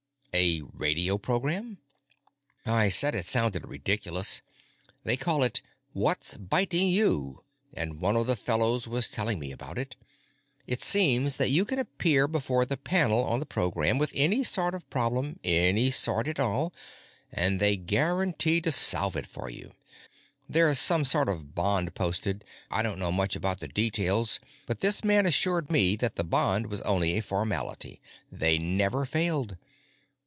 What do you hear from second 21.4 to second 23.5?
bond posted—I don't know much